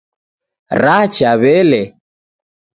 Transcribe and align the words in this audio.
Racha 0.83 1.29
wele 1.41 1.81